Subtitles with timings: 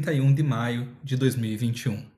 [0.00, 2.10] 31 de maio de 2021.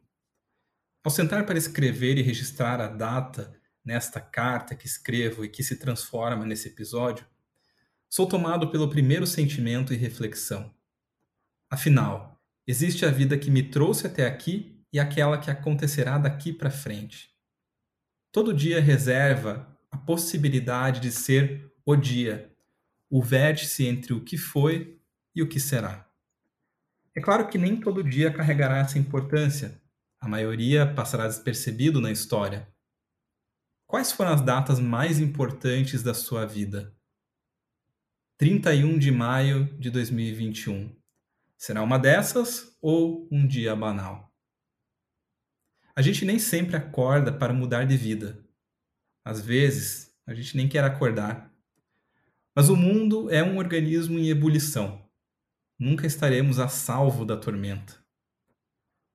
[1.05, 3.53] Ao sentar para escrever e registrar a data
[3.85, 7.27] nesta carta que escrevo e que se transforma nesse episódio,
[8.09, 10.73] sou tomado pelo primeiro sentimento e reflexão.
[11.69, 16.71] Afinal, existe a vida que me trouxe até aqui e aquela que acontecerá daqui para
[16.71, 17.31] frente.
[18.31, 22.55] Todo dia reserva a possibilidade de ser o dia,
[23.11, 25.01] o vértice entre o que foi
[25.35, 26.12] e o que será.
[27.15, 29.81] É claro que nem todo dia carregará essa importância.
[30.19, 32.67] A maioria passará despercebido na história.
[33.87, 36.97] Quais foram as datas mais importantes da sua vida?
[38.39, 40.97] 31 de maio de 2021.
[41.59, 44.33] Será uma dessas ou um dia banal?
[45.95, 48.43] A gente nem sempre acorda para mudar de vida.
[49.23, 51.53] Às vezes, a gente nem quer acordar.
[52.57, 55.02] Mas o mundo é um organismo em ebulição
[55.79, 58.03] nunca estaremos a salvo da tormenta.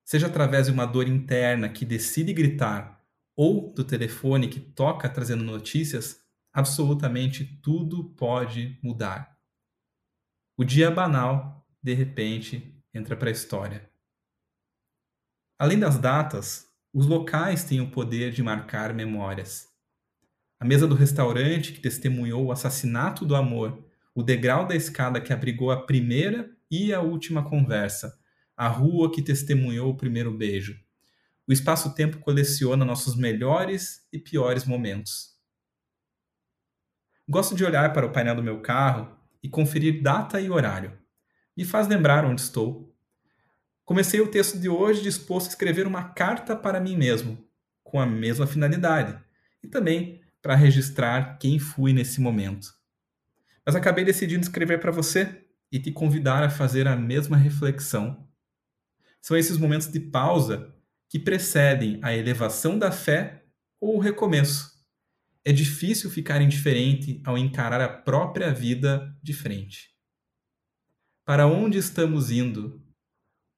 [0.04, 3.04] Seja através de uma dor interna que decide gritar
[3.36, 6.20] ou do telefone que toca trazendo notícias,
[6.52, 9.38] absolutamente tudo pode mudar.
[10.56, 13.88] O dia banal, de repente, entra para a história.
[15.58, 19.68] Além das datas, os locais têm o poder de marcar memórias.
[20.58, 23.87] A mesa do restaurante que testemunhou o assassinato do amor,
[24.18, 28.18] o degrau da escada que abrigou a primeira e a última conversa,
[28.56, 30.76] a rua que testemunhou o primeiro beijo.
[31.46, 35.36] O espaço-tempo coleciona nossos melhores e piores momentos.
[37.28, 40.98] Gosto de olhar para o painel do meu carro e conferir data e horário.
[41.56, 42.92] Me faz lembrar onde estou.
[43.84, 47.38] Comecei o texto de hoje disposto a escrever uma carta para mim mesmo,
[47.84, 49.16] com a mesma finalidade,
[49.62, 52.77] e também para registrar quem fui nesse momento.
[53.68, 58.26] Mas acabei decidindo escrever para você e te convidar a fazer a mesma reflexão.
[59.20, 60.74] São esses momentos de pausa
[61.06, 63.44] que precedem a elevação da fé
[63.78, 64.72] ou o recomeço.
[65.44, 69.90] É difícil ficar indiferente ao encarar a própria vida de frente.
[71.22, 72.82] Para onde estamos indo?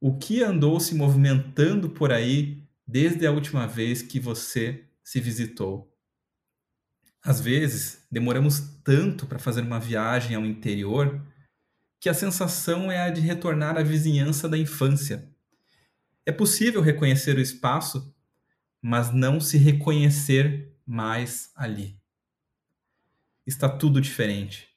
[0.01, 5.90] O que andou se movimentando por aí desde a última vez que você se visitou?
[7.23, 11.21] Às vezes, demoramos tanto para fazer uma viagem ao interior
[12.01, 15.31] que a sensação é a de retornar à vizinhança da infância.
[16.25, 18.15] É possível reconhecer o espaço,
[18.81, 22.01] mas não se reconhecer mais ali.
[23.47, 24.69] Está tudo diferente.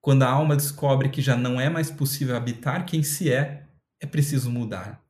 [0.00, 3.66] Quando a alma descobre que já não é mais possível habitar quem se é,
[4.00, 5.04] é preciso mudar.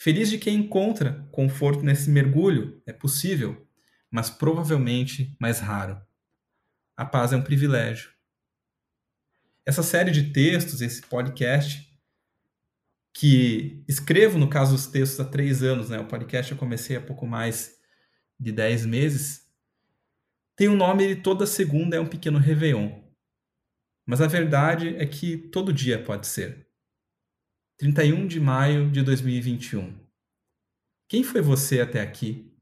[0.00, 3.67] Feliz de quem encontra conforto nesse mergulho, é possível,
[4.10, 6.00] mas provavelmente mais raro.
[6.96, 8.18] A paz é um privilégio
[9.68, 11.86] essa série de textos, esse podcast,
[13.14, 15.98] que escrevo, no caso, os textos há três anos, né?
[15.98, 17.78] O podcast eu comecei há pouco mais
[18.40, 19.46] de dez meses.
[20.56, 22.98] Tem o um nome de Toda Segunda é um Pequeno Réveillon.
[24.06, 26.66] Mas a verdade é que todo dia pode ser.
[27.76, 30.00] 31 de maio de 2021.
[31.10, 32.57] Quem foi você até aqui?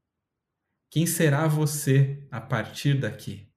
[0.89, 3.51] Quem será você a partir daqui?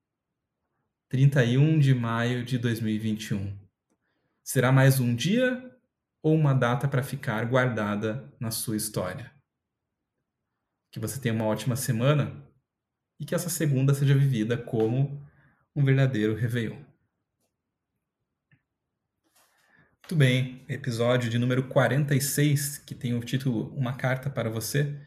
[1.09, 3.57] 31 de maio de 2021.
[4.43, 5.79] Será mais um dia
[6.21, 9.33] ou uma data para ficar guardada na sua história?
[10.91, 12.45] Que você tenha uma ótima semana
[13.21, 15.25] e que essa segunda seja vivida como
[15.75, 16.83] um verdadeiro Réveillon.
[20.03, 25.01] Muito bem, episódio de número 46, que tem o título Uma Carta para Você,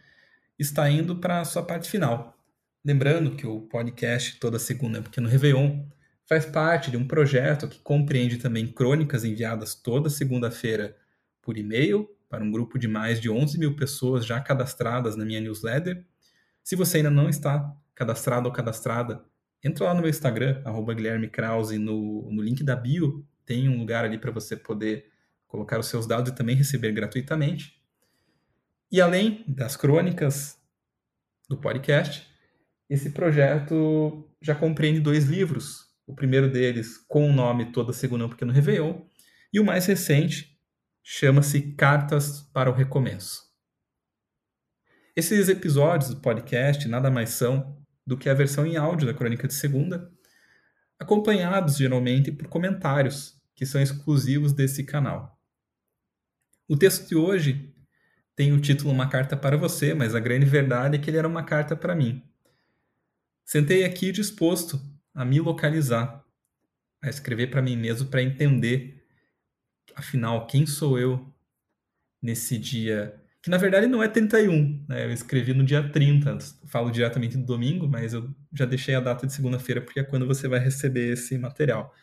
[0.57, 2.37] está indo para a sua parte final.
[2.85, 5.85] Lembrando que o podcast toda segunda, porque no Réveillon
[6.27, 10.95] faz parte de um projeto que compreende também crônicas enviadas toda segunda-feira
[11.41, 15.39] por e-mail para um grupo de mais de 11 mil pessoas já cadastradas na minha
[15.39, 16.05] newsletter.
[16.63, 19.23] Se você ainda não está cadastrado ou cadastrada,
[19.63, 23.77] entra lá no meu Instagram, arroba Guilherme Krause, no, no link da bio tem um
[23.77, 25.11] lugar ali para você poder
[25.47, 27.81] colocar os seus dados e também receber gratuitamente.
[28.93, 30.55] E além das crônicas
[31.49, 32.31] do podcast,
[32.87, 35.87] esse projeto já compreende dois livros.
[36.05, 39.01] O primeiro deles com o nome Toda Segunda um Pequeno Réveillon.
[39.51, 40.59] E o mais recente
[41.01, 43.41] chama-se Cartas para o Recomeço.
[45.15, 49.47] Esses episódios do podcast nada mais são do que a versão em áudio da Crônica
[49.47, 50.11] de Segunda,
[50.99, 55.41] acompanhados geralmente por comentários que são exclusivos desse canal.
[56.67, 57.72] O texto de hoje
[58.35, 61.27] tem o título Uma Carta para Você, mas a grande verdade é que ele era
[61.27, 62.23] uma carta para mim.
[63.45, 64.81] Sentei aqui disposto
[65.13, 66.23] a me localizar,
[67.01, 69.03] a escrever para mim mesmo para entender,
[69.95, 71.31] afinal, quem sou eu
[72.21, 75.05] nesse dia, que na verdade não é 31, né?
[75.05, 79.27] Eu escrevi no dia 30, falo diretamente do domingo, mas eu já deixei a data
[79.27, 81.93] de segunda-feira porque é quando você vai receber esse material.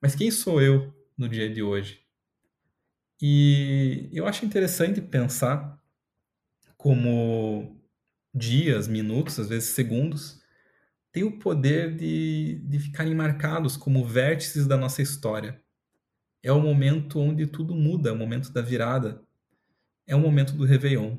[0.00, 2.01] Mas quem sou eu no dia de hoje?
[3.24, 5.80] E eu acho interessante pensar
[6.76, 7.80] como
[8.34, 10.42] dias, minutos, às vezes segundos,
[11.12, 15.62] têm o poder de, de ficarem marcados como vértices da nossa história.
[16.42, 19.22] É o momento onde tudo muda, é o momento da virada,
[20.04, 21.18] é o momento do Réveillon.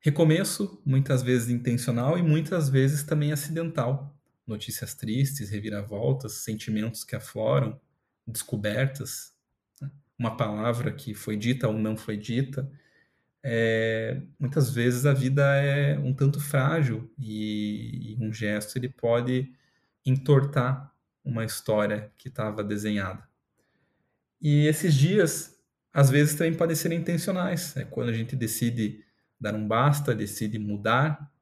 [0.00, 4.18] Recomeço, muitas vezes intencional e muitas vezes também acidental.
[4.44, 7.80] Notícias tristes, reviravoltas, sentimentos que afloram,
[8.26, 9.35] descobertas?
[10.18, 12.70] Uma palavra que foi dita ou não foi dita.
[13.42, 19.52] É, muitas vezes a vida é um tanto frágil e, e um gesto ele pode
[20.04, 20.92] entortar
[21.24, 23.28] uma história que estava desenhada.
[24.40, 25.56] E esses dias
[25.96, 27.74] às vezes também podem ser intencionais.
[27.74, 29.02] É quando a gente decide
[29.40, 31.32] dar um basta, decide mudar,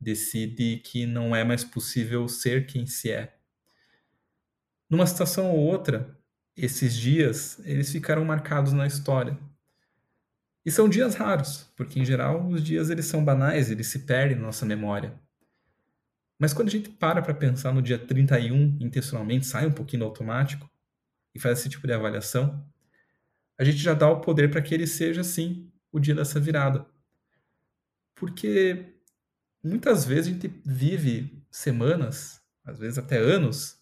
[0.00, 3.36] decide que não é mais possível ser quem se é.
[4.88, 6.18] Numa situação ou outra,
[6.56, 9.38] esses dias eles ficaram marcados na história.
[10.64, 14.36] E são dias raros, porque em geral os dias eles são banais, eles se perdem
[14.36, 15.14] na nossa memória.
[16.38, 20.06] Mas quando a gente para para pensar no dia 31 intencionalmente, sai um pouquinho do
[20.06, 20.68] automático
[21.34, 22.66] e faz esse tipo de avaliação,
[23.58, 26.86] a gente já dá o poder para que ele seja, sim, o dia dessa virada.
[28.14, 28.94] Porque
[29.62, 33.78] muitas vezes a gente vive semanas, às vezes até anos,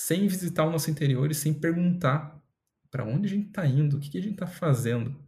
[0.00, 2.40] sem visitar o nosso interior e sem perguntar
[2.88, 5.20] para onde a gente está indo, o que, que a gente está fazendo.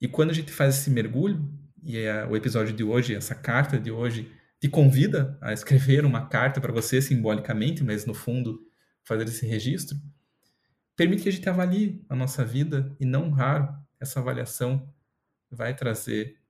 [0.00, 1.46] E quando a gente faz esse mergulho,
[1.82, 6.26] e é o episódio de hoje, essa carta de hoje, te convida a escrever uma
[6.26, 8.66] carta para você simbolicamente, mas no fundo
[9.04, 9.98] fazer esse registro,
[10.96, 13.68] permite que a gente avalie a nossa vida e não raro
[14.00, 14.90] essa avaliação
[15.50, 16.40] vai trazer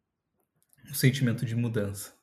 [0.89, 2.15] um sentimento de mudança.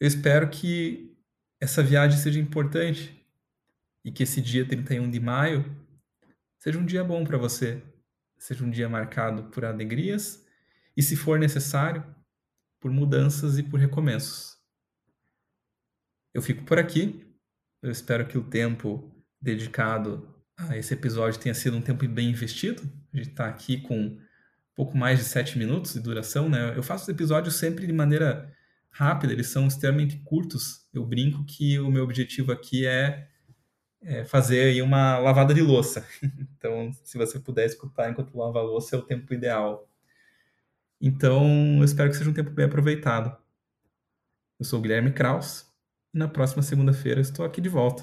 [0.00, 1.10] Eu espero que
[1.60, 3.24] essa viagem seja importante
[4.04, 5.64] e que esse dia 31 de maio
[6.58, 7.82] seja um dia bom para você,
[8.38, 10.46] seja um dia marcado por alegrias
[10.96, 12.04] e, se for necessário,
[12.80, 14.58] por mudanças e por recomeços.
[16.32, 17.26] Eu fico por aqui.
[17.82, 19.10] Eu espero que o tempo
[19.40, 22.82] dedicado a esse episódio tenha sido um tempo bem investido.
[23.12, 24.20] A gente está aqui com um
[24.74, 26.76] pouco mais de sete minutos de duração, né?
[26.76, 28.54] Eu faço os episódios sempre de maneira
[28.90, 30.86] rápida, eles são extremamente curtos.
[30.92, 33.28] Eu brinco que o meu objetivo aqui é,
[34.02, 36.06] é fazer aí uma lavada de louça.
[36.56, 39.88] então, se você puder escutar enquanto lava a louça, é o tempo ideal.
[41.00, 43.36] Então, eu espero que seja um tempo bem aproveitado.
[44.58, 45.66] Eu sou o Guilherme Kraus
[46.12, 48.02] e na próxima segunda-feira estou aqui de volta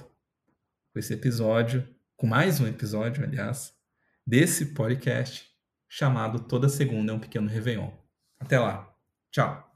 [0.91, 3.71] com esse episódio, com mais um episódio, aliás,
[4.25, 5.47] desse podcast
[5.87, 7.91] chamado Toda Segunda é um Pequeno Réveillon.
[8.39, 8.91] Até lá.
[9.31, 9.66] Tchau.